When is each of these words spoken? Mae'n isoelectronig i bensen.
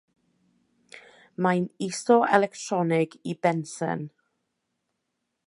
Mae'n 1.45 1.67
isoelectronig 1.89 3.15
i 3.35 3.37
bensen. 3.47 4.05